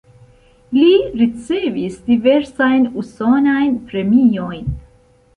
[0.75, 4.65] Li ricevis diversajn usonajn premiojn.